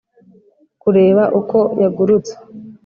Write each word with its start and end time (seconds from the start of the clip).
kureba 0.81 1.23
uko 1.39 1.57
yagurutse; 1.81 2.33